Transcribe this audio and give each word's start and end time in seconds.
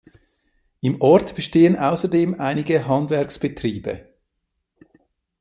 Im 0.81 0.99
Ort 0.99 1.35
bestehen 1.35 1.77
außerdem 1.77 2.39
einige 2.39 2.87
Handwerksbetriebe. 2.87 4.09